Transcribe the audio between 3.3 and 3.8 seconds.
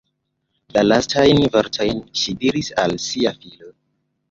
filo.